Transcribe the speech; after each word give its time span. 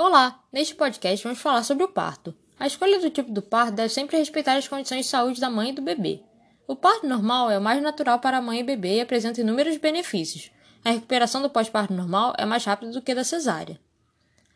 Olá! 0.00 0.44
Neste 0.52 0.76
podcast 0.76 1.24
vamos 1.24 1.40
falar 1.40 1.64
sobre 1.64 1.82
o 1.82 1.88
parto. 1.88 2.32
A 2.56 2.68
escolha 2.68 3.00
do 3.00 3.10
tipo 3.10 3.32
do 3.32 3.42
parto 3.42 3.72
deve 3.72 3.88
sempre 3.88 4.16
respeitar 4.16 4.54
as 4.54 4.68
condições 4.68 5.06
de 5.06 5.10
saúde 5.10 5.40
da 5.40 5.50
mãe 5.50 5.70
e 5.70 5.72
do 5.72 5.82
bebê. 5.82 6.22
O 6.68 6.76
parto 6.76 7.04
normal 7.04 7.50
é 7.50 7.58
o 7.58 7.60
mais 7.60 7.82
natural 7.82 8.20
para 8.20 8.38
a 8.38 8.40
mãe 8.40 8.60
e 8.60 8.62
bebê 8.62 8.98
e 8.98 9.00
apresenta 9.00 9.40
inúmeros 9.40 9.76
benefícios. 9.76 10.52
A 10.84 10.90
recuperação 10.90 11.42
do 11.42 11.50
pós-parto 11.50 11.92
normal 11.92 12.32
é 12.38 12.44
mais 12.44 12.64
rápida 12.64 12.92
do 12.92 13.02
que 13.02 13.12
da 13.12 13.24
cesárea. 13.24 13.76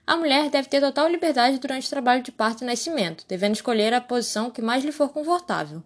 A 0.07 0.17
mulher 0.17 0.49
deve 0.49 0.69
ter 0.69 0.81
total 0.81 1.09
liberdade 1.09 1.59
durante 1.59 1.89
o 1.89 1.91
trabalho 1.91 2.23
de 2.23 2.31
parto 2.31 2.63
e 2.63 2.65
nascimento, 2.65 3.25
devendo 3.27 3.57
escolher 3.57 3.93
a 3.93 4.01
posição 4.01 4.49
que 4.49 4.63
mais 4.63 4.85
lhe 4.85 4.93
for 4.93 5.09
confortável. 5.09 5.83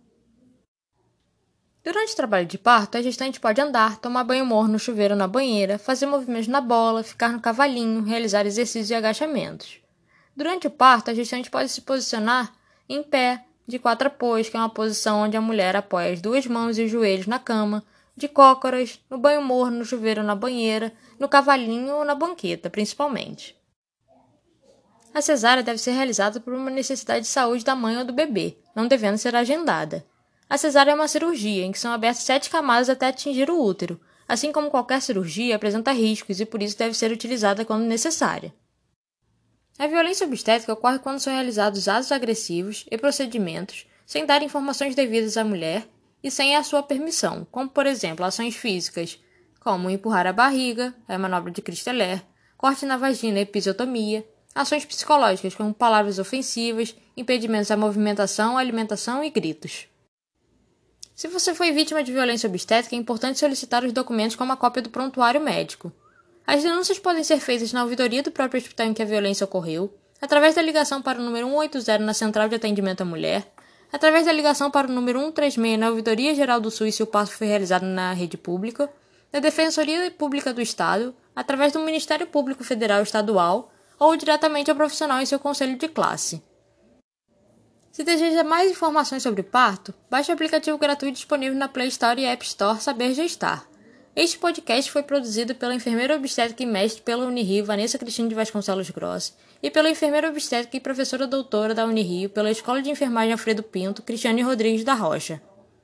Durante 1.87 2.15
o 2.15 2.17
trabalho 2.17 2.47
de 2.47 2.59
parto, 2.59 2.99
a 2.99 3.01
gestante 3.01 3.39
pode 3.39 3.61
andar, 3.61 3.99
tomar 3.99 4.25
banho 4.25 4.45
morno 4.45 4.73
no 4.73 4.79
chuveiro 4.79 5.15
ou 5.15 5.19
na 5.19 5.29
banheira, 5.29 5.79
fazer 5.79 6.05
movimentos 6.05 6.49
na 6.49 6.61
bola, 6.61 7.05
ficar 7.05 7.29
no 7.29 7.39
cavalinho, 7.39 8.03
realizar 8.03 8.45
exercícios 8.45 8.91
e 8.91 8.95
agachamentos. 8.97 9.79
Durante 10.35 10.67
o 10.67 10.71
parto, 10.71 11.13
a 11.13 11.15
gestante 11.15 11.49
pode 11.49 11.69
se 11.69 11.81
posicionar 11.83 12.53
em 12.89 13.05
pé, 13.05 13.45
de 13.69 13.79
quatro 13.79 14.09
apoios, 14.09 14.49
que 14.49 14.57
é 14.57 14.59
uma 14.59 14.69
posição 14.69 15.21
onde 15.21 15.37
a 15.37 15.41
mulher 15.41 15.77
apoia 15.77 16.13
as 16.13 16.21
duas 16.21 16.45
mãos 16.49 16.77
e 16.77 16.83
os 16.83 16.91
joelhos 16.91 17.29
na 17.29 17.39
cama, 17.39 17.85
de 18.17 18.27
cócoras, 18.27 18.99
no 19.09 19.17
banho 19.17 19.41
morno, 19.41 19.79
no 19.79 19.85
chuveiro 19.85 20.23
ou 20.23 20.27
na 20.27 20.35
banheira, 20.35 20.93
no 21.21 21.29
cavalinho 21.29 21.95
ou 21.95 22.05
na 22.05 22.17
banqueta, 22.17 22.69
principalmente. 22.69 23.57
A 25.15 25.21
cesárea 25.21 25.63
deve 25.63 25.79
ser 25.79 25.93
realizada 25.93 26.41
por 26.41 26.53
uma 26.53 26.69
necessidade 26.69 27.21
de 27.21 27.29
saúde 27.29 27.65
da 27.65 27.77
mãe 27.77 27.97
ou 27.97 28.05
do 28.05 28.13
bebê, 28.13 28.57
não 28.75 28.89
devendo 28.89 29.19
ser 29.19 29.37
agendada. 29.37 30.05
A 30.49 30.57
cesárea 30.57 30.93
é 30.93 30.95
uma 30.95 31.09
cirurgia 31.09 31.65
em 31.65 31.73
que 31.73 31.79
são 31.79 31.93
abertas 31.93 32.23
sete 32.23 32.49
camadas 32.49 32.89
até 32.89 33.09
atingir 33.09 33.51
o 33.51 33.61
útero. 33.61 34.01
Assim 34.29 34.53
como 34.53 34.71
qualquer 34.71 35.03
cirurgia, 35.03 35.57
apresenta 35.57 35.93
riscos 35.93 36.41
e 36.41 36.47
por 36.47 36.63
isso 36.63 36.79
deve 36.79 36.95
ser 36.95 37.11
utilizada 37.11 37.65
quando 37.65 37.85
necessária. 37.85 38.55
A 39.79 39.87
violência 39.87 40.27
obstétrica 40.27 40.73
ocorre 40.73 40.99
quando 40.99 41.19
são 41.19 41.33
realizados 41.33 41.87
atos 41.87 42.11
agressivos 42.11 42.87
e 42.91 42.97
procedimentos 42.97 43.87
sem 44.07 44.25
dar 44.25 44.43
informações 44.43 44.95
devidas 44.95 45.37
à 45.37 45.45
mulher 45.45 45.87
e 46.23 46.31
sem 46.31 46.57
a 46.57 46.63
sua 46.63 46.83
permissão, 46.83 47.47
como 47.51 47.69
por 47.69 47.87
exemplo 47.87 48.25
ações 48.25 48.57
físicas, 48.57 49.19
como 49.61 49.91
empurrar 49.91 50.27
a 50.27 50.33
barriga, 50.33 50.95
a 51.09 51.19
manobra 51.19 51.51
de 51.51 51.61
Christeler, 51.61 52.23
corte 52.57 52.87
na 52.87 52.97
vagina 52.97 53.41
episiotomia, 53.41 54.27
ações 54.55 54.85
psicológicas 54.85 55.55
como 55.55 55.75
palavras 55.75 56.19
ofensivas, 56.19 56.97
impedimentos 57.17 57.71
à 57.71 57.77
movimentação, 57.77 58.57
alimentação 58.57 59.23
e 59.23 59.29
gritos. 59.29 59.89
Se 61.17 61.29
você 61.29 61.55
foi 61.55 61.73
vítima 61.73 62.03
de 62.03 62.13
violência 62.13 62.47
obstétrica, 62.47 62.95
é 62.95 62.99
importante 62.99 63.39
solicitar 63.39 63.83
os 63.83 63.91
documentos 63.91 64.37
como 64.37 64.53
a 64.53 64.57
cópia 64.57 64.83
do 64.83 64.91
prontuário 64.91 65.41
médico. 65.41 65.91
As 66.47 66.63
denúncias 66.63 66.99
podem 66.99 67.25
ser 67.25 67.41
feitas 67.41 67.73
na 67.73 67.85
ouvidoria 67.85 68.23
do 68.23 68.31
próprio 68.31 68.61
hospital 68.61 68.89
em 68.89 68.93
que 68.93 69.01
a 69.01 69.07
violência 69.07 69.47
ocorreu, 69.47 69.91
através 70.21 70.55
da 70.55 70.61
ligação 70.61 71.01
para 71.01 71.19
o 71.19 71.23
número 71.23 71.49
180 71.49 72.05
na 72.05 72.13
Central 72.13 72.51
de 72.51 72.57
Atendimento 72.57 73.01
à 73.01 73.07
Mulher, 73.07 73.51
através 73.91 74.27
da 74.27 74.33
ligação 74.33 74.71
para 74.71 74.89
o 74.89 74.93
número 74.93 75.19
136 75.19 75.79
na 75.79 75.89
Ouvidoria 75.89 76.35
Geral 76.35 76.61
do 76.61 76.71
SUS 76.71 76.97
se 76.97 77.03
o 77.03 77.07
passo 77.07 77.33
foi 77.33 77.47
realizado 77.47 77.87
na 77.87 78.13
rede 78.13 78.37
pública, 78.37 78.93
da 79.33 79.41
Defensoria 79.41 80.11
Pública 80.11 80.53
do 80.53 80.61
Estado, 80.61 81.15
através 81.35 81.73
do 81.73 81.81
Ministério 81.81 82.27
Público 82.27 82.63
Federal 82.63 83.03
Estadual 83.03 83.73
ou 83.99 84.15
diretamente 84.19 84.71
ao 84.71 84.77
profissional 84.77 85.19
em 85.23 85.25
seu 85.25 85.39
conselho 85.39 85.79
de 85.79 85.89
classe. 85.89 86.43
Se 87.97 88.05
deseja 88.05 88.45
mais 88.45 88.71
informações 88.71 89.23
sobre 89.23 89.43
parto, 89.43 89.95
baixe 90.11 90.31
o 90.31 90.35
aplicativo 90.35 90.77
gratuito 90.77 91.15
disponível 91.15 91.57
na 91.57 91.67
Play 91.67 91.89
Store 91.89 92.21
e 92.21 92.27
App 92.27 92.45
Store 92.45 92.79
Saber 92.79 93.15
Gestar. 93.15 93.67
Este 94.15 94.37
podcast 94.37 94.91
foi 94.91 95.03
produzido 95.03 95.55
pela 95.55 95.75
enfermeira 95.75 96.15
obstétrica 96.15 96.63
e 96.63 96.67
mestre 96.67 97.01
pela 97.01 97.25
Unirio 97.25 97.65
Vanessa 97.65 97.97
Cristina 97.97 98.29
de 98.29 98.35
Vasconcelos 98.35 98.91
Gross 98.91 99.35
e 99.63 99.71
pela 99.71 99.89
enfermeira 99.89 100.29
obstétrica 100.29 100.77
e 100.77 100.81
professora 100.81 101.27
doutora 101.27 101.75
da 101.75 101.87
Unirio 101.87 102.29
pela 102.29 102.51
Escola 102.51 102.83
de 102.83 102.91
Enfermagem 102.91 103.33
Alfredo 103.33 103.63
Pinto 103.63 104.03
Cristiane 104.03 104.43
Rodrigues 104.43 104.85
da 104.85 104.93
Rocha. 104.93 105.41